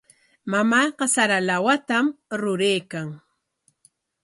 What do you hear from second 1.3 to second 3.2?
lawatam ruraykan.